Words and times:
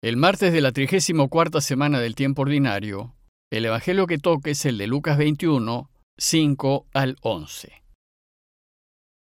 El 0.00 0.16
martes 0.16 0.52
de 0.52 0.60
la 0.60 0.70
34 0.70 1.60
semana 1.60 1.98
del 1.98 2.14
tiempo 2.14 2.42
ordinario, 2.42 3.16
el 3.50 3.64
Evangelio 3.64 4.06
que 4.06 4.18
toque 4.18 4.52
es 4.52 4.64
el 4.64 4.78
de 4.78 4.86
Lucas 4.86 5.18
21, 5.18 5.90
5 6.16 6.86
al 6.94 7.16
11. 7.20 7.82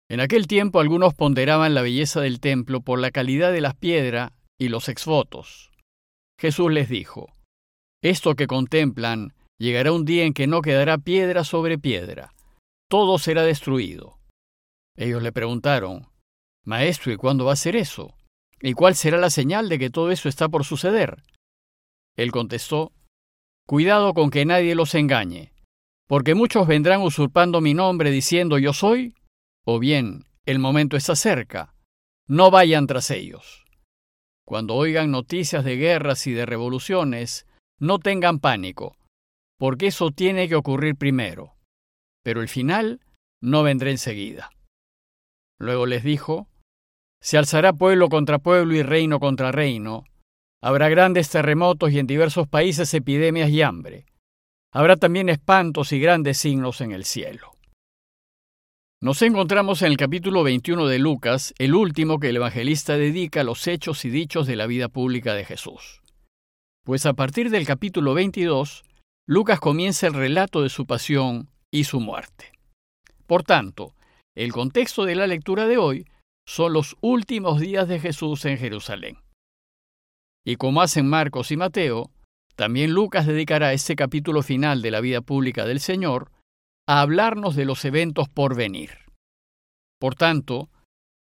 En 0.10 0.22
aquel 0.22 0.48
tiempo 0.48 0.80
algunos 0.80 1.14
ponderaban 1.14 1.74
la 1.74 1.82
belleza 1.82 2.22
del 2.22 2.40
templo 2.40 2.80
por 2.80 3.00
la 3.00 3.12
calidad 3.12 3.52
de 3.52 3.60
las 3.60 3.76
piedras 3.76 4.32
y 4.58 4.70
los 4.70 4.88
exvotos. 4.88 5.72
Jesús 6.40 6.72
les 6.72 6.88
dijo, 6.88 7.28
Esto 8.02 8.36
que 8.36 8.48
contemplan, 8.48 9.34
llegará 9.60 9.92
un 9.92 10.06
día 10.06 10.24
en 10.24 10.34
que 10.34 10.48
no 10.48 10.62
quedará 10.62 10.98
piedra 11.00 11.44
sobre 11.44 11.80
piedra, 11.80 12.34
todo 12.90 13.20
será 13.20 13.44
destruido. 13.44 14.20
Ellos 14.96 15.22
le 15.22 15.34
preguntaron, 15.34 16.08
Maestro, 16.64 17.12
¿y 17.12 17.18
cuándo 17.18 17.44
va 17.44 17.52
a 17.52 17.58
ser 17.58 17.76
eso? 17.76 18.16
¿Y 18.62 18.74
cuál 18.74 18.96
será 18.96 19.18
la 19.18 19.30
señal 19.30 19.70
de 19.70 19.80
que 19.80 19.90
todo 19.90 20.12
eso 20.12 20.30
está 20.30 20.50
por 20.50 20.66
suceder? 20.66 21.24
Él 22.16 22.32
contestó, 22.32 22.92
Cuidado 23.68 24.14
con 24.14 24.32
que 24.32 24.46
nadie 24.46 24.76
los 24.76 24.96
engañe, 24.96 25.54
porque 26.08 26.36
muchos 26.36 26.68
vendrán 26.68 27.02
usurpando 27.02 27.62
mi 27.62 27.74
nombre 27.74 28.12
diciendo 28.12 28.58
yo 28.58 28.74
soy, 28.74 29.16
o 29.66 29.80
bien 29.80 30.26
el 30.46 30.60
momento 30.60 30.98
está 30.98 31.16
cerca, 31.16 31.74
no 32.28 32.52
vayan 32.52 32.86
tras 32.86 33.12
ellos. 33.12 33.66
Cuando 34.46 34.76
oigan 34.76 35.12
noticias 35.12 35.64
de 35.64 35.78
guerras 35.78 36.28
y 36.28 36.34
de 36.34 36.46
revoluciones, 36.46 37.48
no 37.80 38.00
tengan 38.00 38.40
pánico, 38.40 38.98
porque 39.58 39.88
eso 39.88 40.12
tiene 40.12 40.50
que 40.50 40.56
ocurrir 40.56 40.96
primero, 40.98 41.56
pero 42.24 42.42
el 42.42 42.50
final 42.50 43.00
no 43.42 43.64
vendrá 43.64 43.90
enseguida. 43.90 44.52
Luego 45.60 45.86
les 45.86 46.04
dijo, 46.04 46.50
se 47.22 47.38
alzará 47.38 47.74
pueblo 47.74 48.10
contra 48.10 48.40
pueblo 48.40 48.76
y 48.76 48.84
reino 48.84 49.20
contra 49.20 49.52
reino. 49.52 50.04
Habrá 50.62 50.90
grandes 50.90 51.30
terremotos 51.30 51.92
y 51.92 52.00
en 52.00 52.08
diversos 52.08 52.48
países 52.48 52.94
epidemias 52.94 53.50
y 53.50 53.62
hambre. 53.62 54.06
Habrá 54.74 54.96
también 54.96 55.30
espantos 55.30 55.92
y 55.92 56.00
grandes 56.00 56.38
signos 56.38 56.82
en 56.82 56.92
el 56.92 57.06
cielo. 57.06 57.52
Nos 59.04 59.22
encontramos 59.24 59.82
en 59.82 59.92
el 59.92 59.98
capítulo 59.98 60.44
21 60.44 60.88
de 60.88 61.00
Lucas, 61.00 61.56
el 61.58 61.74
último 61.74 62.20
que 62.20 62.30
el 62.30 62.36
evangelista 62.36 62.98
dedica 62.98 63.42
a 63.42 63.44
los 63.44 63.68
hechos 63.68 64.06
y 64.06 64.10
dichos 64.10 64.46
de 64.46 64.56
la 64.56 64.68
vida 64.68 64.90
pública 64.90 65.34
de 65.34 65.44
Jesús. 65.44 66.02
Pues 66.84 67.06
a 67.06 67.14
partir 67.14 67.50
del 67.50 67.66
capítulo 67.66 68.14
22, 68.14 68.84
Lucas 69.28 69.60
comienza 69.60 70.08
el 70.08 70.14
relato 70.14 70.62
de 70.62 70.70
su 70.70 70.86
pasión 70.86 71.50
y 71.72 71.86
su 71.86 72.00
muerte. 72.00 72.52
Por 73.26 73.44
tanto, 73.44 73.96
el 74.36 74.52
contexto 74.52 75.06
de 75.06 75.16
la 75.16 75.26
lectura 75.26 75.66
de 75.66 75.78
hoy 75.78 76.06
son 76.48 76.74
los 76.74 76.98
últimos 77.02 77.60
días 77.60 77.88
de 77.88 78.00
Jesús 78.00 78.46
en 78.46 78.58
Jerusalén. 78.58 79.18
Y 80.46 80.56
como 80.56 80.82
hacen 80.82 81.08
Marcos 81.08 81.52
y 81.52 81.58
Mateo, 81.58 82.12
también 82.56 82.92
Lucas 82.92 83.26
dedicará 83.26 83.74
este 83.74 83.96
capítulo 83.96 84.42
final 84.42 84.82
de 84.82 84.92
la 84.92 85.02
vida 85.02 85.22
pública 85.22 85.66
del 85.66 85.80
Señor 85.80 86.32
a 86.88 87.02
hablarnos 87.02 87.56
de 87.56 87.66
los 87.66 87.86
eventos 87.86 88.28
por 88.28 88.56
venir. 88.56 88.92
Por 90.00 90.16
tanto, 90.16 90.70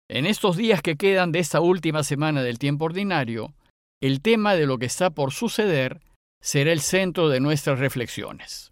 en 0.09 0.25
estos 0.25 0.57
días 0.57 0.83
que 0.83 0.97
quedan 0.97 1.33
de 1.33 1.41
esta 1.41 1.61
última 1.61 2.03
semana 2.03 2.43
del 2.43 2.59
tiempo 2.59 2.87
ordinario, 2.87 3.55
el 4.01 4.23
tema 4.23 4.55
de 4.55 4.67
lo 4.67 4.79
que 4.79 4.87
está 4.87 5.11
por 5.11 5.33
suceder 5.33 6.01
será 6.41 6.73
el 6.73 6.81
centro 6.81 7.29
de 7.29 7.41
nuestras 7.41 7.79
reflexiones. 7.81 8.71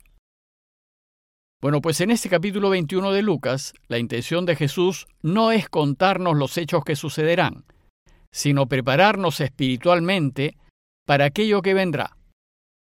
Bueno, 1.62 1.81
pues 1.81 2.03
en 2.03 2.11
este 2.11 2.29
capítulo 2.29 2.69
21 2.69 3.12
de 3.12 3.23
Lucas, 3.23 3.73
la 3.89 3.99
intención 3.99 4.45
de 4.45 4.57
Jesús 4.57 5.07
no 5.23 5.53
es 5.53 5.71
contarnos 5.71 6.37
los 6.37 6.59
hechos 6.59 6.85
que 6.85 6.97
sucederán, 6.97 7.65
sino 8.31 8.67
prepararnos 8.67 9.41
espiritualmente 9.41 10.59
para 11.07 11.25
aquello 11.25 11.62
que 11.62 11.73
vendrá. 11.73 12.17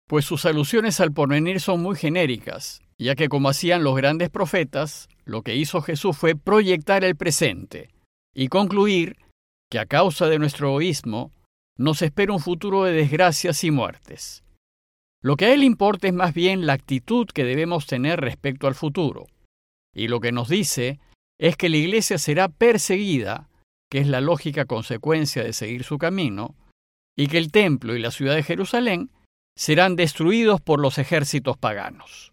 Pues 0.08 0.24
sus 0.24 0.46
alusiones 0.46 1.00
al 1.00 1.12
porvenir 1.12 1.60
son 1.60 1.82
muy 1.82 1.96
genéricas, 1.96 2.80
ya 2.98 3.14
que 3.14 3.28
como 3.28 3.50
hacían 3.50 3.84
los 3.84 3.94
grandes 3.94 4.30
profetas, 4.30 5.08
lo 5.24 5.42
que 5.42 5.54
hizo 5.54 5.82
Jesús 5.82 6.16
fue 6.16 6.34
proyectar 6.34 7.04
el 7.04 7.14
presente 7.14 7.90
y 8.34 8.48
concluir 8.48 9.16
que 9.70 9.80
a 9.80 9.86
causa 9.86 10.26
de 10.26 10.38
nuestro 10.38 10.68
egoísmo 10.68 11.30
nos 11.76 12.00
espera 12.00 12.32
un 12.32 12.40
futuro 12.40 12.84
de 12.84 12.92
desgracias 12.92 13.64
y 13.64 13.70
muertes. 13.70 14.42
Lo 15.22 15.36
que 15.36 15.46
a 15.46 15.54
él 15.54 15.62
importa 15.62 16.08
es 16.08 16.14
más 16.14 16.34
bien 16.34 16.66
la 16.66 16.72
actitud 16.72 17.26
que 17.26 17.44
debemos 17.44 17.86
tener 17.86 18.20
respecto 18.20 18.66
al 18.66 18.74
futuro. 18.74 19.26
Y 19.94 20.08
lo 20.08 20.20
que 20.20 20.32
nos 20.32 20.48
dice 20.48 20.98
es 21.38 21.56
que 21.56 21.68
la 21.68 21.76
Iglesia 21.76 22.18
será 22.18 22.48
perseguida, 22.48 23.48
que 23.90 23.98
es 23.98 24.08
la 24.08 24.20
lógica 24.20 24.64
consecuencia 24.64 25.44
de 25.44 25.52
seguir 25.52 25.84
su 25.84 25.98
camino, 25.98 26.56
y 27.16 27.28
que 27.28 27.38
el 27.38 27.52
templo 27.52 27.94
y 27.94 28.00
la 28.00 28.10
ciudad 28.10 28.34
de 28.34 28.42
Jerusalén 28.42 29.10
serán 29.56 29.96
destruidos 29.96 30.60
por 30.60 30.80
los 30.80 30.98
ejércitos 30.98 31.56
paganos. 31.56 32.32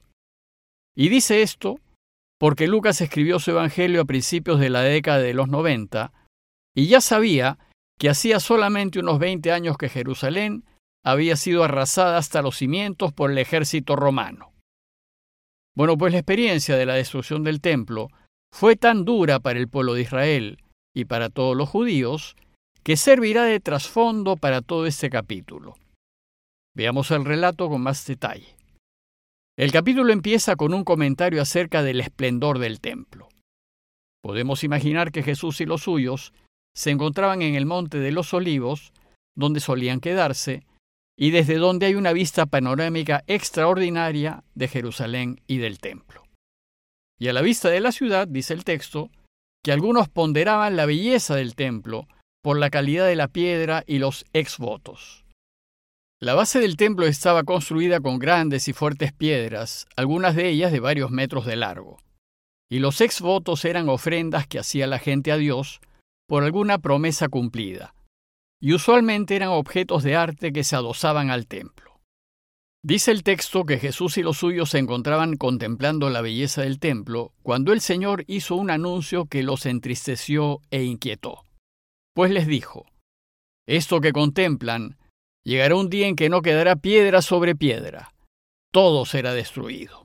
Y 0.96 1.10
dice 1.10 1.42
esto 1.42 1.80
porque 2.40 2.68
Lucas 2.68 3.02
escribió 3.02 3.40
su 3.40 3.52
Evangelio 3.52 4.02
a 4.02 4.06
principios 4.06 4.60
de 4.60 4.70
la 4.70 4.82
década 4.82 5.20
de 5.20 5.34
los 5.34 5.50
90 5.50 6.14
y 6.74 6.88
ya 6.88 7.02
sabía 7.02 7.60
que 8.00 8.10
hacía 8.10 8.40
solamente 8.40 9.00
unos 9.00 9.20
20 9.20 9.52
años 9.52 9.78
que 9.78 9.90
Jerusalén 9.90 10.64
había 11.04 11.36
sido 11.36 11.64
arrasada 11.64 12.18
hasta 12.18 12.42
los 12.42 12.58
cimientos 12.58 13.14
por 13.14 13.32
el 13.32 13.38
ejército 13.38 13.96
romano. 13.96 14.54
Bueno, 15.76 15.98
pues 15.98 16.12
la 16.12 16.20
experiencia 16.20 16.76
de 16.76 16.86
la 16.86 16.96
destrucción 16.96 17.44
del 17.44 17.62
templo 17.62 18.10
fue 18.52 18.76
tan 18.76 19.06
dura 19.06 19.40
para 19.40 19.60
el 19.60 19.68
pueblo 19.70 19.94
de 19.94 20.02
Israel 20.02 20.64
y 20.94 21.06
para 21.06 21.30
todos 21.30 21.56
los 21.56 21.70
judíos 21.70 22.36
que 22.84 22.98
servirá 22.98 23.44
de 23.44 23.60
trasfondo 23.60 24.36
para 24.36 24.62
todo 24.62 24.86
este 24.86 25.10
capítulo. 25.10 25.76
Veamos 26.76 27.12
el 27.12 27.26
relato 27.26 27.70
con 27.70 27.82
más 27.82 28.06
detalle. 28.06 28.56
El 29.58 29.72
capítulo 29.72 30.14
empieza 30.14 30.56
con 30.56 30.74
un 30.74 30.84
comentario 30.84 31.42
acerca 31.42 31.84
del 31.84 32.00
esplendor 32.00 32.60
del 32.60 32.80
templo. 32.80 33.28
Podemos 34.22 34.64
imaginar 34.64 35.12
que 35.12 35.24
Jesús 35.24 35.62
y 35.62 35.66
los 35.66 35.84
suyos 35.84 36.34
se 36.74 36.92
encontraban 36.92 37.42
en 37.42 37.56
el 37.56 37.66
monte 37.66 38.00
de 38.00 38.12
los 38.12 38.34
olivos, 38.34 38.94
donde 39.36 39.60
solían 39.60 40.00
quedarse, 40.00 40.64
y 41.22 41.32
desde 41.32 41.56
donde 41.56 41.86
hay 41.86 41.96
una 41.96 42.14
vista 42.14 42.46
panorámica 42.46 43.26
extraordinaria 43.28 44.46
de 44.56 44.70
Jerusalén 44.70 45.42
y 45.48 45.58
del 45.58 45.80
templo. 45.80 46.24
Y 47.20 47.28
a 47.28 47.34
la 47.34 47.42
vista 47.42 47.70
de 47.70 47.82
la 47.82 47.92
ciudad, 47.92 48.26
dice 48.26 48.54
el 48.54 48.64
texto, 48.64 49.12
que 49.62 49.74
algunos 49.74 50.08
ponderaban 50.08 50.78
la 50.78 50.86
belleza 50.86 51.36
del 51.36 51.56
templo 51.56 52.08
por 52.42 52.58
la 52.58 52.70
calidad 52.70 53.06
de 53.06 53.18
la 53.18 53.28
piedra 53.28 53.84
y 53.86 54.00
los 54.00 54.24
exvotos. 54.32 55.26
La 56.22 56.36
base 56.36 56.62
del 56.62 56.78
templo 56.78 57.06
estaba 57.06 57.44
construida 57.44 58.00
con 58.00 58.18
grandes 58.18 58.70
y 58.70 58.74
fuertes 58.74 59.12
piedras, 59.12 59.88
algunas 59.98 60.38
de 60.38 60.48
ellas 60.48 60.72
de 60.72 60.80
varios 60.80 61.12
metros 61.12 61.46
de 61.46 61.58
largo. 61.58 61.98
Y 62.72 62.80
los 62.80 63.02
exvotos 63.02 63.66
eran 63.66 63.90
ofrendas 63.90 64.48
que 64.48 64.60
hacía 64.60 64.88
la 64.88 65.00
gente 65.00 65.34
a 65.34 65.38
Dios 65.38 65.82
por 66.30 66.46
alguna 66.46 66.78
promesa 66.78 67.28
cumplida, 67.28 67.94
y 68.60 68.74
usualmente 68.74 69.36
eran 69.36 69.50
objetos 69.50 70.04
de 70.04 70.16
arte 70.16 70.52
que 70.52 70.64
se 70.64 70.76
adosaban 70.76 71.30
al 71.30 71.48
templo. 71.48 72.00
Dice 72.82 73.12
el 73.12 73.24
texto 73.24 73.66
que 73.66 73.78
Jesús 73.78 74.18
y 74.18 74.24
los 74.24 74.38
suyos 74.38 74.70
se 74.70 74.78
encontraban 74.78 75.36
contemplando 75.36 76.10
la 76.10 76.22
belleza 76.22 76.62
del 76.62 76.80
templo 76.80 77.34
cuando 77.44 77.74
el 77.74 77.82
Señor 77.82 78.24
hizo 78.28 78.56
un 78.56 78.70
anuncio 78.70 79.26
que 79.26 79.44
los 79.44 79.66
entristeció 79.66 80.62
e 80.72 80.84
inquietó. 80.84 81.44
Pues 82.14 82.32
les 82.32 82.48
dijo, 82.48 82.86
Esto 83.68 84.00
que 84.00 84.14
contemplan, 84.14 84.98
llegará 85.44 85.76
un 85.76 85.90
día 85.90 86.08
en 86.08 86.16
que 86.16 86.30
no 86.30 86.42
quedará 86.42 86.78
piedra 86.78 87.22
sobre 87.22 87.54
piedra, 87.56 88.14
todo 88.72 89.06
será 89.06 89.34
destruido. 89.34 90.04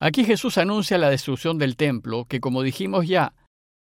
Aquí 0.00 0.24
Jesús 0.24 0.56
anuncia 0.56 0.98
la 0.98 1.10
destrucción 1.10 1.58
del 1.58 1.76
templo, 1.76 2.24
que 2.26 2.40
como 2.40 2.62
dijimos 2.62 3.06
ya, 3.06 3.34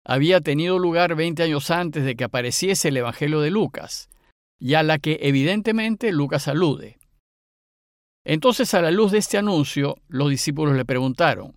había 0.09 0.41
tenido 0.41 0.79
lugar 0.79 1.17
20 1.17 1.43
años 1.43 1.71
antes 1.71 2.05
de 2.05 2.15
que 2.15 2.25
apareciese 2.25 2.89
el 2.89 2.97
Evangelio 2.97 3.41
de 3.41 3.51
Lucas, 3.51 4.09
y 4.61 4.75
a 4.75 4.85
la 4.85 4.99
que 4.99 5.19
evidentemente 5.23 6.13
Lucas 6.13 6.47
alude. 6.47 6.99
Entonces, 8.25 8.73
a 8.75 8.83
la 8.83 8.93
luz 8.93 9.11
de 9.13 9.19
este 9.19 9.37
anuncio, 9.37 9.97
los 10.09 10.31
discípulos 10.31 10.77
le 10.77 10.85
preguntaron, 10.85 11.57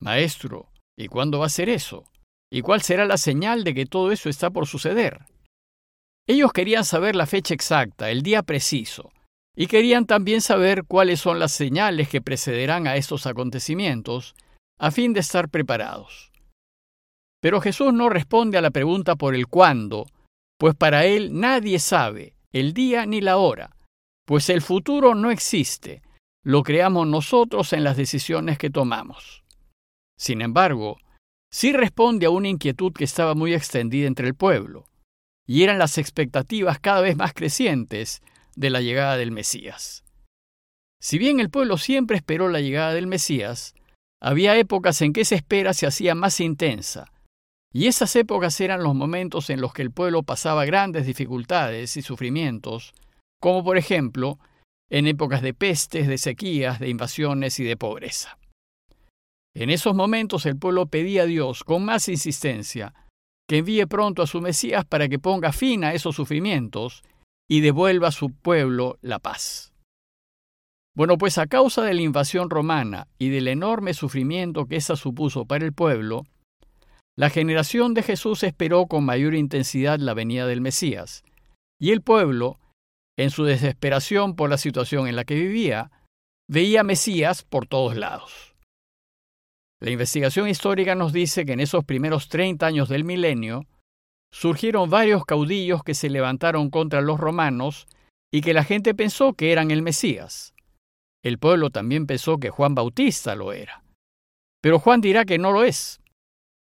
Maestro, 0.00 0.70
¿y 0.96 1.08
cuándo 1.08 1.40
va 1.40 1.46
a 1.46 1.50
ser 1.50 1.68
eso? 1.68 2.04
¿Y 2.52 2.62
cuál 2.62 2.82
será 2.82 3.04
la 3.04 3.16
señal 3.16 3.64
de 3.64 3.74
que 3.74 3.86
todo 3.86 4.12
eso 4.12 4.28
está 4.28 4.50
por 4.50 4.66
suceder? 4.66 5.26
Ellos 6.28 6.52
querían 6.52 6.84
saber 6.84 7.16
la 7.16 7.26
fecha 7.26 7.54
exacta, 7.54 8.10
el 8.10 8.22
día 8.22 8.44
preciso, 8.44 9.10
y 9.56 9.66
querían 9.66 10.06
también 10.06 10.40
saber 10.40 10.84
cuáles 10.84 11.20
son 11.20 11.40
las 11.40 11.50
señales 11.50 12.08
que 12.08 12.20
precederán 12.20 12.86
a 12.86 12.94
estos 12.94 13.26
acontecimientos, 13.26 14.34
a 14.78 14.92
fin 14.92 15.12
de 15.12 15.20
estar 15.20 15.48
preparados. 15.48 16.29
Pero 17.40 17.60
Jesús 17.60 17.92
no 17.92 18.08
responde 18.08 18.58
a 18.58 18.60
la 18.60 18.70
pregunta 18.70 19.16
por 19.16 19.34
el 19.34 19.46
cuándo, 19.46 20.06
pues 20.58 20.74
para 20.74 21.06
él 21.06 21.40
nadie 21.40 21.78
sabe 21.78 22.34
el 22.52 22.74
día 22.74 23.06
ni 23.06 23.20
la 23.20 23.38
hora, 23.38 23.76
pues 24.26 24.50
el 24.50 24.60
futuro 24.60 25.14
no 25.14 25.30
existe, 25.30 26.02
lo 26.44 26.62
creamos 26.62 27.06
nosotros 27.06 27.72
en 27.72 27.84
las 27.84 27.96
decisiones 27.96 28.58
que 28.58 28.70
tomamos. 28.70 29.44
Sin 30.18 30.42
embargo, 30.42 30.98
sí 31.50 31.72
responde 31.72 32.26
a 32.26 32.30
una 32.30 32.48
inquietud 32.48 32.92
que 32.92 33.04
estaba 33.04 33.34
muy 33.34 33.54
extendida 33.54 34.06
entre 34.06 34.26
el 34.26 34.34
pueblo, 34.34 34.84
y 35.46 35.62
eran 35.62 35.78
las 35.78 35.98
expectativas 35.98 36.78
cada 36.78 37.00
vez 37.00 37.16
más 37.16 37.32
crecientes 37.32 38.22
de 38.54 38.70
la 38.70 38.80
llegada 38.80 39.16
del 39.16 39.32
Mesías. 39.32 40.04
Si 41.00 41.18
bien 41.18 41.40
el 41.40 41.48
pueblo 41.48 41.78
siempre 41.78 42.16
esperó 42.16 42.48
la 42.48 42.60
llegada 42.60 42.92
del 42.92 43.06
Mesías, 43.06 43.74
había 44.20 44.56
épocas 44.58 45.00
en 45.00 45.12
que 45.12 45.22
esa 45.22 45.34
espera 45.34 45.72
se 45.72 45.86
hacía 45.86 46.14
más 46.14 46.40
intensa, 46.40 47.10
y 47.72 47.86
esas 47.86 48.14
épocas 48.16 48.60
eran 48.60 48.82
los 48.82 48.94
momentos 48.94 49.50
en 49.50 49.60
los 49.60 49.72
que 49.72 49.82
el 49.82 49.92
pueblo 49.92 50.22
pasaba 50.22 50.64
grandes 50.64 51.06
dificultades 51.06 51.96
y 51.96 52.02
sufrimientos, 52.02 52.92
como 53.40 53.62
por 53.62 53.78
ejemplo 53.78 54.38
en 54.90 55.06
épocas 55.06 55.40
de 55.40 55.54
pestes, 55.54 56.08
de 56.08 56.18
sequías, 56.18 56.80
de 56.80 56.88
invasiones 56.88 57.60
y 57.60 57.64
de 57.64 57.76
pobreza. 57.76 58.38
En 59.54 59.70
esos 59.70 59.94
momentos 59.94 60.46
el 60.46 60.56
pueblo 60.56 60.86
pedía 60.86 61.22
a 61.22 61.26
Dios 61.26 61.64
con 61.64 61.84
más 61.84 62.08
insistencia 62.08 62.94
que 63.48 63.58
envíe 63.58 63.86
pronto 63.86 64.22
a 64.22 64.26
su 64.26 64.40
Mesías 64.40 64.84
para 64.84 65.08
que 65.08 65.18
ponga 65.18 65.52
fin 65.52 65.84
a 65.84 65.92
esos 65.92 66.14
sufrimientos 66.14 67.02
y 67.48 67.60
devuelva 67.60 68.08
a 68.08 68.12
su 68.12 68.30
pueblo 68.30 68.98
la 69.00 69.18
paz. 69.18 69.72
Bueno, 70.94 71.18
pues 71.18 71.38
a 71.38 71.46
causa 71.46 71.82
de 71.82 71.94
la 71.94 72.02
invasión 72.02 72.50
romana 72.50 73.08
y 73.18 73.30
del 73.30 73.48
enorme 73.48 73.94
sufrimiento 73.94 74.66
que 74.66 74.76
esa 74.76 74.94
supuso 74.94 75.46
para 75.46 75.64
el 75.64 75.72
pueblo, 75.72 76.26
la 77.16 77.30
generación 77.30 77.94
de 77.94 78.02
Jesús 78.02 78.42
esperó 78.42 78.86
con 78.86 79.04
mayor 79.04 79.34
intensidad 79.34 79.98
la 79.98 80.14
venida 80.14 80.46
del 80.46 80.60
Mesías, 80.60 81.22
y 81.80 81.90
el 81.90 82.02
pueblo, 82.02 82.58
en 83.18 83.30
su 83.30 83.44
desesperación 83.44 84.36
por 84.36 84.50
la 84.50 84.58
situación 84.58 85.06
en 85.08 85.16
la 85.16 85.24
que 85.24 85.34
vivía, 85.34 85.90
veía 86.48 86.82
Mesías 86.82 87.42
por 87.42 87.66
todos 87.66 87.96
lados. 87.96 88.54
La 89.82 89.90
investigación 89.90 90.48
histórica 90.48 90.94
nos 90.94 91.12
dice 91.12 91.46
que 91.46 91.52
en 91.52 91.60
esos 91.60 91.84
primeros 91.84 92.28
30 92.28 92.66
años 92.66 92.88
del 92.88 93.04
milenio 93.04 93.66
surgieron 94.32 94.90
varios 94.90 95.24
caudillos 95.24 95.82
que 95.82 95.94
se 95.94 96.10
levantaron 96.10 96.70
contra 96.70 97.00
los 97.00 97.18
romanos 97.18 97.86
y 98.32 98.42
que 98.42 98.54
la 98.54 98.64
gente 98.64 98.94
pensó 98.94 99.32
que 99.32 99.52
eran 99.52 99.70
el 99.70 99.82
Mesías. 99.82 100.54
El 101.22 101.38
pueblo 101.38 101.70
también 101.70 102.06
pensó 102.06 102.38
que 102.38 102.50
Juan 102.50 102.74
Bautista 102.74 103.34
lo 103.34 103.52
era. 103.52 103.82
Pero 104.62 104.78
Juan 104.78 105.00
dirá 105.00 105.24
que 105.24 105.38
no 105.38 105.52
lo 105.52 105.64
es, 105.64 105.99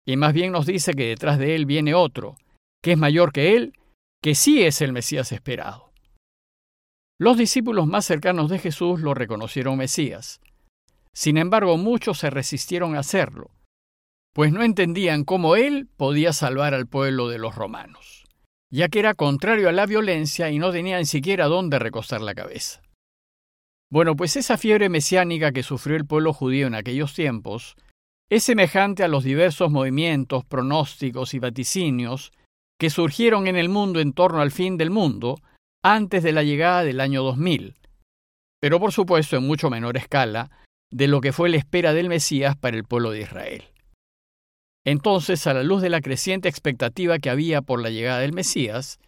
y 0.09 0.17
más 0.17 0.33
bien 0.33 0.51
nos 0.51 0.65
dice 0.65 0.95
que 0.95 1.05
detrás 1.05 1.37
de 1.37 1.53
él 1.53 1.67
viene 1.67 1.93
otro, 1.93 2.35
que 2.81 2.93
es 2.93 2.97
mayor 2.97 3.31
que 3.31 3.55
él, 3.55 3.73
que 4.23 4.33
sí 4.33 4.63
es 4.63 4.81
el 4.81 4.91
Mesías 4.91 5.31
esperado. 5.31 5.91
Los 7.19 7.37
discípulos 7.37 7.85
más 7.85 8.05
cercanos 8.05 8.49
de 8.49 8.57
Jesús 8.57 9.01
lo 9.01 9.13
reconocieron 9.13 9.77
Mesías. 9.77 10.41
Sin 11.13 11.37
embargo, 11.37 11.77
muchos 11.77 12.17
se 12.17 12.31
resistieron 12.31 12.95
a 12.95 13.01
hacerlo, 13.01 13.51
pues 14.33 14.51
no 14.51 14.63
entendían 14.63 15.25
cómo 15.25 15.55
él 15.55 15.87
podía 15.95 16.33
salvar 16.33 16.73
al 16.73 16.87
pueblo 16.87 17.27
de 17.27 17.37
los 17.37 17.53
romanos, 17.53 18.23
ya 18.71 18.89
que 18.89 18.97
era 18.97 19.13
contrario 19.13 19.69
a 19.69 19.73
la 19.73 19.85
violencia 19.85 20.49
y 20.49 20.57
no 20.57 20.71
tenía 20.71 20.97
ni 20.97 21.05
siquiera 21.05 21.45
dónde 21.45 21.77
recostar 21.77 22.21
la 22.21 22.33
cabeza. 22.33 22.81
Bueno, 23.91 24.15
pues 24.15 24.37
esa 24.37 24.57
fiebre 24.57 24.89
mesiánica 24.89 25.51
que 25.51 25.61
sufrió 25.61 25.97
el 25.97 26.07
pueblo 26.07 26.33
judío 26.33 26.65
en 26.65 26.73
aquellos 26.73 27.13
tiempos 27.13 27.75
es 28.29 28.43
semejante 28.43 29.03
a 29.03 29.07
los 29.07 29.23
diversos 29.23 29.71
movimientos, 29.71 30.45
pronósticos 30.45 31.33
y 31.33 31.39
vaticinios 31.39 32.31
que 32.79 32.89
surgieron 32.89 33.47
en 33.47 33.55
el 33.55 33.69
mundo 33.69 33.99
en 33.99 34.13
torno 34.13 34.41
al 34.41 34.51
fin 34.51 34.77
del 34.77 34.91
mundo 34.91 35.41
antes 35.83 36.23
de 36.23 36.31
la 36.31 36.43
llegada 36.43 36.83
del 36.83 37.01
año 37.01 37.23
2000, 37.23 37.75
pero 38.61 38.79
por 38.79 38.91
supuesto 38.91 39.37
en 39.37 39.47
mucho 39.47 39.69
menor 39.69 39.97
escala 39.97 40.51
de 40.91 41.07
lo 41.07 41.21
que 41.21 41.33
fue 41.33 41.49
la 41.49 41.57
espera 41.57 41.93
del 41.93 42.09
Mesías 42.09 42.55
para 42.55 42.77
el 42.77 42.83
pueblo 42.83 43.11
de 43.11 43.21
Israel. 43.21 43.63
Entonces, 44.85 45.45
a 45.45 45.53
la 45.53 45.63
luz 45.63 45.81
de 45.81 45.89
la 45.89 46.01
creciente 46.01 46.49
expectativa 46.49 47.19
que 47.19 47.29
había 47.29 47.61
por 47.61 47.81
la 47.81 47.89
llegada 47.89 48.19
del 48.19 48.33
Mesías, 48.33 48.99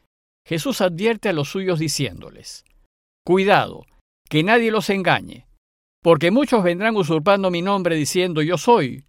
Jesús 0.46 0.82
advierte 0.82 1.30
a 1.30 1.34
los 1.34 1.50
suyos 1.50 1.80
diciéndoles, 1.80 2.66
Cuidado, 3.26 3.86
que 4.30 4.44
nadie 4.44 4.72
los 4.72 4.90
engañe, 4.90 5.48
porque 6.04 6.32
muchos 6.32 6.64
vendrán 6.64 6.96
usurpando 6.96 7.52
mi 7.52 7.62
nombre 7.62 7.96
diciendo 7.96 8.42
yo 8.42 8.58
soy, 8.58 9.06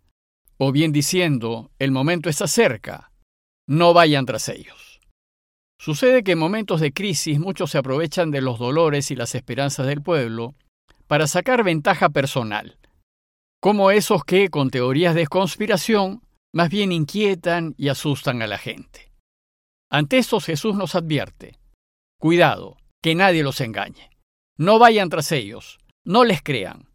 o 0.58 0.72
bien 0.72 0.92
diciendo 0.92 1.70
el 1.78 1.90
momento 1.90 2.28
está 2.28 2.46
cerca, 2.46 3.12
no 3.68 3.94
vayan 3.94 4.26
tras 4.26 4.48
ellos. 4.48 5.00
Sucede 5.78 6.22
que 6.22 6.32
en 6.32 6.38
momentos 6.38 6.80
de 6.80 6.92
crisis 6.92 7.40
muchos 7.40 7.72
se 7.72 7.78
aprovechan 7.78 8.30
de 8.30 8.40
los 8.40 8.58
dolores 8.58 9.10
y 9.10 9.16
las 9.16 9.34
esperanzas 9.34 9.86
del 9.86 10.02
pueblo 10.02 10.54
para 11.08 11.26
sacar 11.26 11.64
ventaja 11.64 12.10
personal, 12.10 12.78
como 13.60 13.90
esos 13.90 14.24
que, 14.24 14.48
con 14.48 14.70
teorías 14.70 15.14
de 15.14 15.26
conspiración, 15.26 16.22
más 16.52 16.68
bien 16.68 16.92
inquietan 16.92 17.74
y 17.76 17.88
asustan 17.88 18.42
a 18.42 18.46
la 18.46 18.58
gente. 18.58 19.12
Ante 19.90 20.18
estos 20.18 20.44
Jesús 20.44 20.74
nos 20.74 20.94
advierte, 20.94 21.58
cuidado, 22.18 22.76
que 23.02 23.14
nadie 23.14 23.42
los 23.42 23.60
engañe. 23.60 24.10
No 24.56 24.78
vayan 24.78 25.08
tras 25.08 25.32
ellos, 25.32 25.78
no 26.04 26.24
les 26.24 26.42
crean. 26.42 26.91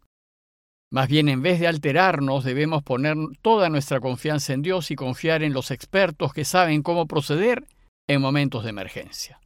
Más 0.90 1.08
bien, 1.08 1.28
en 1.28 1.42
vez 1.42 1.60
de 1.60 1.66
alterarnos, 1.66 2.44
debemos 2.44 2.82
poner 2.82 3.16
toda 3.42 3.68
nuestra 3.68 4.00
confianza 4.00 4.54
en 4.54 4.62
Dios 4.62 4.90
y 4.90 4.96
confiar 4.96 5.42
en 5.42 5.52
los 5.52 5.70
expertos 5.70 6.32
que 6.32 6.44
saben 6.44 6.82
cómo 6.82 7.06
proceder 7.06 7.66
en 8.08 8.22
momentos 8.22 8.64
de 8.64 8.70
emergencia. 8.70 9.38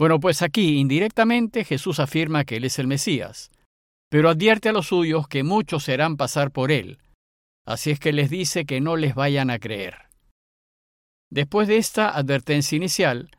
Bueno, 0.00 0.18
pues 0.18 0.42
aquí, 0.42 0.78
indirectamente, 0.78 1.64
Jesús 1.64 2.00
afirma 2.00 2.44
que 2.44 2.56
Él 2.56 2.64
es 2.64 2.80
el 2.80 2.88
Mesías, 2.88 3.52
pero 4.10 4.28
advierte 4.28 4.68
a 4.68 4.72
los 4.72 4.88
suyos 4.88 5.28
que 5.28 5.44
muchos 5.44 5.84
serán 5.84 6.16
pasar 6.16 6.50
por 6.50 6.72
Él, 6.72 6.98
así 7.64 7.92
es 7.92 8.00
que 8.00 8.12
les 8.12 8.28
dice 8.28 8.64
que 8.64 8.80
no 8.80 8.96
les 8.96 9.14
vayan 9.14 9.48
a 9.48 9.60
creer. 9.60 10.08
Después 11.30 11.68
de 11.68 11.76
esta 11.76 12.10
advertencia 12.10 12.76
inicial, 12.76 13.30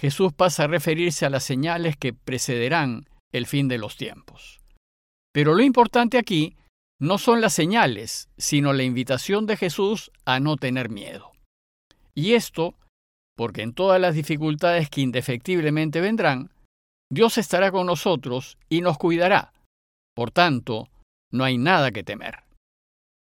Jesús 0.00 0.32
pasa 0.32 0.64
a 0.64 0.68
referirse 0.68 1.26
a 1.26 1.30
las 1.30 1.42
señales 1.42 1.96
que 1.96 2.12
precederán 2.12 3.08
el 3.32 3.46
fin 3.46 3.66
de 3.66 3.78
los 3.78 3.96
tiempos. 3.96 4.61
Pero 5.32 5.54
lo 5.54 5.62
importante 5.62 6.18
aquí 6.18 6.56
no 7.00 7.18
son 7.18 7.40
las 7.40 7.54
señales, 7.54 8.28
sino 8.36 8.72
la 8.72 8.84
invitación 8.84 9.46
de 9.46 9.56
Jesús 9.56 10.12
a 10.24 10.38
no 10.38 10.56
tener 10.56 10.88
miedo. 10.88 11.32
Y 12.14 12.34
esto, 12.34 12.76
porque 13.36 13.62
en 13.62 13.72
todas 13.72 14.00
las 14.00 14.14
dificultades 14.14 14.88
que 14.90 15.00
indefectiblemente 15.00 16.00
vendrán, 16.00 16.50
Dios 17.10 17.38
estará 17.38 17.72
con 17.72 17.86
nosotros 17.86 18.58
y 18.68 18.82
nos 18.82 18.98
cuidará. 18.98 19.52
Por 20.14 20.30
tanto, 20.30 20.88
no 21.32 21.44
hay 21.44 21.58
nada 21.58 21.90
que 21.90 22.04
temer. 22.04 22.44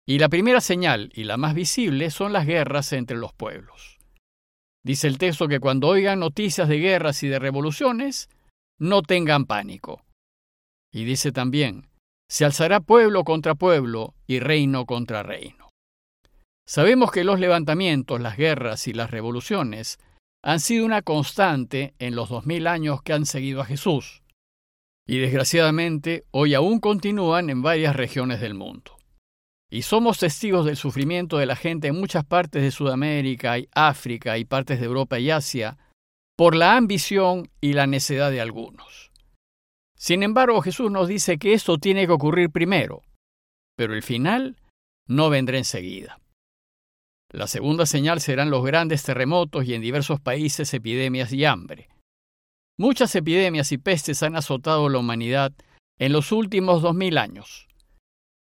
Y 0.07 0.19
la 0.19 0.29
primera 0.29 0.61
señal, 0.61 1.11
y 1.15 1.25
la 1.25 1.37
más 1.37 1.55
visible, 1.55 2.11
son 2.11 2.33
las 2.33 2.47
guerras 2.47 2.93
entre 2.93 3.17
los 3.17 3.33
pueblos. 3.33 3.99
Dice 4.85 5.07
el 5.07 5.19
texto 5.19 5.47
que 5.47 5.61
cuando 5.61 5.89
oigan 5.89 6.19
noticias 6.19 6.69
de 6.69 6.79
guerras 6.79 7.23
y 7.23 7.29
de 7.29 7.39
revoluciones, 7.39 8.29
no 8.79 9.03
tengan 9.03 9.47
pánico. 9.47 10.05
Y 10.93 11.05
dice 11.05 11.31
también, 11.31 11.87
se 12.32 12.46
alzará 12.46 12.81
pueblo 12.81 13.24
contra 13.24 13.55
pueblo 13.55 14.15
y 14.27 14.41
reino 14.41 14.86
contra 14.86 15.22
reino. 15.22 15.69
Sabemos 16.67 17.12
que 17.12 17.24
los 17.24 17.39
levantamientos, 17.39 18.22
las 18.22 18.39
guerras 18.39 18.89
y 18.89 18.94
las 18.94 19.10
revoluciones 19.10 19.98
han 20.43 20.58
sido 20.58 20.86
una 20.86 21.03
constante 21.03 21.93
en 21.98 22.17
los 22.17 22.31
dos 22.31 22.46
mil 22.46 22.69
años 22.69 23.03
que 23.03 23.12
han 23.12 23.27
seguido 23.27 23.60
a 23.60 23.67
Jesús, 23.67 24.22
y 25.06 25.19
desgraciadamente 25.19 26.24
hoy 26.31 26.55
aún 26.55 26.81
continúan 26.81 27.51
en 27.51 27.60
varias 27.60 27.94
regiones 27.94 28.41
del 28.41 28.55
mundo. 28.55 28.96
Y 29.70 29.82
somos 29.82 30.19
testigos 30.19 30.65
del 30.65 30.79
sufrimiento 30.79 31.36
de 31.36 31.44
la 31.44 31.56
gente 31.56 31.89
en 31.89 32.01
muchas 32.01 32.24
partes 32.24 32.62
de 32.62 32.70
Sudamérica 32.70 33.58
y 33.58 33.69
África 33.74 34.39
y 34.39 34.46
partes 34.46 34.81
de 34.81 34.86
Europa 34.86 35.19
y 35.19 35.31
Asia 35.31 35.77
por 36.34 36.56
la 36.56 36.79
ambición 36.79 37.51
y 37.60 37.74
la 37.74 37.86
necedad 37.86 38.31
de 38.31 38.41
algunos. 38.41 39.12
Sin 40.03 40.25
embargo, 40.25 40.61
Jesús 40.63 40.91
nos 40.91 41.06
dice 41.06 41.39
que 41.39 41.53
esto 41.53 41.79
tiene 41.79 42.06
que 42.06 42.13
ocurrir 42.13 42.51
primero, 42.51 43.03
pero 43.77 43.94
el 43.94 44.03
final 44.03 44.56
no 45.06 45.31
vendrá 45.31 45.59
enseguida. 45.59 46.19
La 47.31 47.47
segunda 47.47 47.87
señal 47.87 48.21
serán 48.21 48.51
los 48.51 48.65
grandes 48.65 49.05
terremotos 49.05 49.65
y 49.65 49.75
en 49.75 49.81
diversos 49.81 50.21
países 50.21 50.75
epidemias 50.75 51.32
y 51.32 51.44
hambre. 51.44 51.89
Muchas 52.77 53.15
epidemias 53.15 53.71
y 53.71 53.79
pestes 53.79 54.25
han 54.25 54.35
azotado 54.35 54.87
a 54.87 54.91
la 54.91 54.99
humanidad 54.99 55.53
en 56.01 56.13
los 56.13 56.32
últimos 56.32 56.82
dos 56.82 56.97
mil 56.97 57.17
años. 57.17 57.69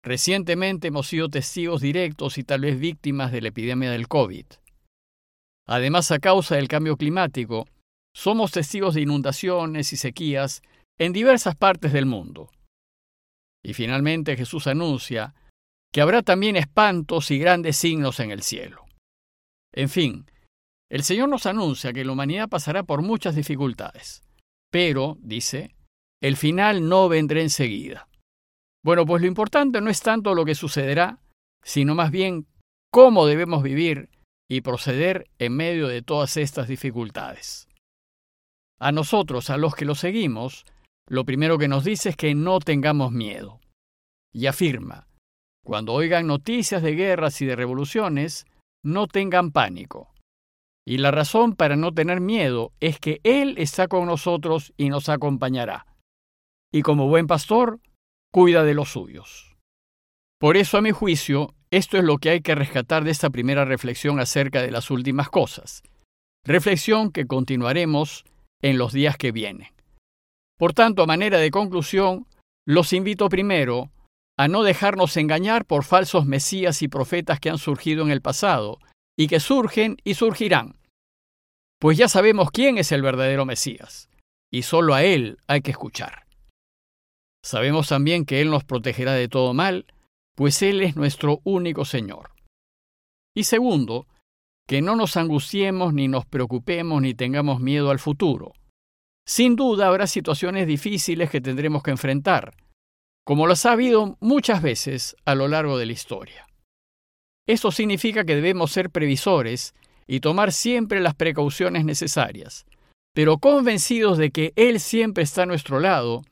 Recientemente 0.01 0.88
hemos 0.88 1.08
sido 1.08 1.28
testigos 1.28 1.82
directos 1.82 2.38
y 2.38 2.46
tal 2.46 2.62
vez 2.62 2.80
víctimas 2.80 3.34
de 3.34 3.42
la 3.42 3.50
epidemia 3.50 3.92
del 3.92 4.08
COVID. 4.08 4.46
Además, 5.68 6.10
a 6.12 6.20
causa 6.20 6.56
del 6.56 6.70
cambio 6.70 6.96
climático, 6.96 7.68
somos 8.16 8.54
testigos 8.54 8.96
de 8.96 9.01
inundaciones 9.01 9.92
y 9.92 9.98
sequías 9.98 10.62
en 11.00 11.13
diversas 11.13 11.56
partes 11.56 11.94
del 11.94 12.06
mundo. 12.06 12.51
Y 13.63 13.74
finalmente 13.74 14.38
Jesús 14.38 14.68
anuncia 14.68 15.34
que 15.91 16.01
habrá 16.01 16.22
también 16.22 16.56
espantos 16.56 17.32
y 17.32 17.39
grandes 17.39 17.77
signos 17.77 18.20
en 18.20 18.32
el 18.32 18.44
cielo. 18.44 18.86
En 19.74 19.89
fin, 19.89 20.29
el 20.89 21.03
Señor 21.03 21.29
nos 21.29 21.46
anuncia 21.46 21.94
que 21.94 22.06
la 22.06 22.12
humanidad 22.12 22.50
pasará 22.50 22.84
por 22.84 23.01
muchas 23.01 23.36
dificultades, 23.36 24.22
pero, 24.72 25.18
dice, 25.22 25.75
el 26.22 26.36
final 26.38 26.88
no 26.88 27.10
vendrá 27.10 27.41
enseguida. 27.41 28.08
Bueno, 28.84 29.06
pues 29.06 29.22
lo 29.22 29.27
importante 29.27 29.82
no 29.82 29.89
es 29.89 30.01
tanto 30.01 30.36
lo 30.36 30.46
que 30.46 30.56
sucederá, 30.56 31.20
sino 31.63 31.96
más 31.96 32.12
bien 32.12 32.48
cómo 32.91 33.25
debemos 33.25 33.63
vivir 33.63 34.10
y 34.50 34.62
proceder 34.62 35.29
en 35.38 35.56
medio 35.56 35.88
de 35.88 36.01
todas 36.01 36.38
estas 36.38 36.68
dificultades. 36.68 37.68
A 38.79 38.91
nosotros, 38.91 39.50
a 39.50 39.58
los 39.58 39.75
que 39.75 39.86
lo 39.86 39.96
seguimos, 39.96 40.65
lo 41.10 41.25
primero 41.25 41.58
que 41.58 41.68
nos 41.68 41.84
dice 41.84 42.10
es 42.10 42.16
que 42.16 42.36
no 42.36 42.60
tengamos 42.60 43.12
miedo. 43.12 43.60
Y 44.32 44.46
afirma, 44.46 45.08
cuando 45.66 45.94
oigan 45.94 46.28
noticias 46.28 46.84
de 46.84 46.94
guerras 46.94 47.42
y 47.42 47.46
de 47.46 47.56
revoluciones, 47.56 48.46
no 48.84 49.08
tengan 49.08 49.51
pánico. 49.51 50.13
Y 50.88 50.98
la 50.98 51.12
razón 51.12 51.56
para 51.56 51.75
no 51.75 51.92
tener 51.92 52.22
miedo 52.22 52.74
es 52.80 53.00
que 53.00 53.20
Él 53.24 53.56
está 53.58 53.88
con 53.88 54.06
nosotros 54.06 54.72
y 54.78 54.89
nos 54.89 55.10
acompañará. 55.10 55.88
Y 56.72 56.84
como 56.84 57.08
buen 57.08 57.25
pastor, 57.25 57.80
cuida 58.32 58.63
de 58.63 58.75
los 58.75 58.89
suyos. 58.89 59.58
Por 60.39 60.58
eso, 60.58 60.78
a 60.78 60.82
mi 60.82 60.92
juicio, 60.92 61.56
esto 61.72 61.98
es 61.98 62.04
lo 62.04 62.20
que 62.20 62.30
hay 62.30 62.42
que 62.42 62.56
rescatar 62.56 63.04
de 63.04 63.12
esta 63.12 63.32
primera 63.32 63.66
reflexión 63.66 64.20
acerca 64.20 64.62
de 64.62 64.72
las 64.72 64.92
últimas 64.92 65.30
cosas. 65.30 65.82
Reflexión 66.46 67.12
que 67.12 67.25
continuaremos 67.25 68.25
en 68.62 68.78
los 68.78 68.94
días 68.94 69.18
que 69.18 69.32
vienen. 69.32 69.78
Por 70.60 70.74
tanto, 70.74 71.04
a 71.04 71.08
manera 71.08 71.38
de 71.38 71.51
conclusión, 71.51 72.28
los 72.68 72.92
invito 72.92 73.30
primero 73.30 73.92
a 74.38 74.50
no 74.50 74.63
dejarnos 74.63 75.16
engañar 75.16 75.66
por 75.66 75.86
falsos 75.86 76.25
mesías 76.25 76.82
y 76.82 76.89
profetas 76.89 77.39
que 77.39 77.50
han 77.50 77.58
surgido 77.58 78.04
en 78.04 78.12
el 78.12 78.22
pasado 78.22 78.78
y 79.18 79.28
que 79.28 79.39
surgen 79.39 79.98
y 80.04 80.16
surgirán. 80.16 80.78
Pues 81.80 81.98
ya 81.98 82.10
sabemos 82.10 82.51
quién 82.51 82.78
es 82.78 82.92
el 82.92 83.01
verdadero 83.01 83.46
Mesías, 83.46 84.10
y 84.51 84.63
solo 84.63 84.94
a 84.94 85.04
Él 85.04 85.38
hay 85.48 85.62
que 85.62 85.72
escuchar. 85.72 86.25
Sabemos 87.44 87.88
también 87.88 88.25
que 88.25 88.42
Él 88.42 88.50
nos 88.50 88.66
protegerá 88.66 89.13
de 89.13 89.30
todo 89.30 89.54
mal, 89.54 89.86
pues 90.36 90.62
Él 90.62 90.82
es 90.82 90.98
nuestro 90.98 91.39
único 91.46 91.86
Señor. 91.86 92.32
Y 93.34 93.46
segundo, 93.46 94.08
que 94.68 94.82
no 94.82 94.98
nos 94.98 95.16
angustiemos 95.16 95.94
ni 95.94 96.10
nos 96.10 96.25
preocupemos 96.25 97.01
ni 97.01 97.13
tengamos 97.13 97.62
miedo 97.62 97.92
al 97.92 98.00
futuro. 98.00 98.54
Sin 99.29 99.55
duda 99.55 99.88
habrá 99.88 100.07
situaciones 100.07 100.65
difíciles 100.65 101.29
que 101.29 101.39
tendremos 101.39 101.83
que 101.83 101.91
enfrentar, 101.91 102.55
como 103.24 103.45
las 103.45 103.67
ha 103.67 103.74
habido 103.74 104.17
muchas 104.21 104.63
veces 104.63 105.15
a 105.24 105.36
lo 105.36 105.48
largo 105.48 105.77
de 105.77 105.86
la 105.86 105.91
historia. 105.91 106.48
Esto 107.48 107.71
significa 107.71 108.25
que 108.25 108.33
debemos 108.33 108.71
ser 108.71 108.89
previsores 108.89 109.75
y 110.07 110.21
tomar 110.21 110.51
siempre 110.51 111.00
las 111.00 111.13
precauciones 111.13 111.86
necesarias, 111.86 112.65
pero 113.13 113.38
convencidos 113.38 114.17
de 114.17 114.31
que 114.31 114.51
Él 114.55 114.79
siempre 114.79 115.25
está 115.25 115.43
a 115.43 115.45
nuestro 115.45 115.79
lado 115.79 116.24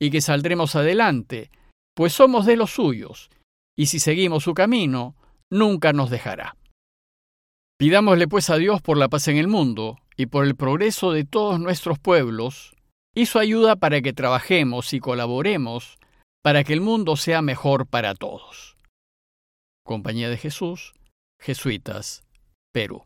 y 0.00 0.10
que 0.10 0.22
saldremos 0.22 0.74
adelante, 0.74 1.50
pues 1.94 2.14
somos 2.14 2.46
de 2.46 2.56
los 2.56 2.70
suyos, 2.70 3.28
y 3.76 3.86
si 3.86 4.00
seguimos 4.00 4.44
su 4.44 4.54
camino, 4.54 5.16
nunca 5.52 5.92
nos 5.92 6.08
dejará. 6.08 6.56
Pidámosle 7.78 8.26
pues 8.26 8.48
a 8.48 8.56
Dios 8.56 8.80
por 8.80 8.96
la 8.96 9.10
paz 9.10 9.28
en 9.28 9.36
el 9.36 9.48
mundo 9.48 9.98
y 10.18 10.26
por 10.26 10.44
el 10.44 10.56
progreso 10.56 11.12
de 11.12 11.24
todos 11.24 11.60
nuestros 11.60 11.98
pueblos, 11.98 12.74
su 13.24 13.38
ayuda 13.38 13.76
para 13.76 14.02
que 14.02 14.12
trabajemos 14.12 14.92
y 14.92 15.00
colaboremos 15.00 15.98
para 16.42 16.64
que 16.64 16.72
el 16.72 16.80
mundo 16.80 17.16
sea 17.16 17.42
mejor 17.42 17.86
para 17.86 18.14
todos. 18.14 18.76
Compañía 19.84 20.28
de 20.28 20.36
Jesús, 20.36 20.94
Jesuitas, 21.40 22.22
Perú. 22.72 23.04